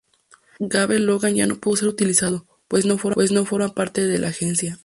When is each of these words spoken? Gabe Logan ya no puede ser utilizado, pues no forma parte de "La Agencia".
Gabe 0.71 0.97
Logan 0.97 1.35
ya 1.35 1.45
no 1.45 1.59
puede 1.59 1.77
ser 1.77 1.87
utilizado, 1.87 2.47
pues 2.67 2.87
no 2.87 2.97
forma 2.97 3.75
parte 3.75 4.03
de 4.07 4.17
"La 4.17 4.29
Agencia". 4.29 4.79